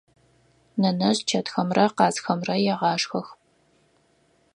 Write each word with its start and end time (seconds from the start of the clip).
Нэнэжъ 0.79 1.21
чэтхэмрэ 1.27 1.85
къазхэмрэ 1.97 2.55
егъашхэх. 2.71 3.27